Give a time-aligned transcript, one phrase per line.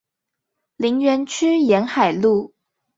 [0.77, 2.55] 林園區沿海路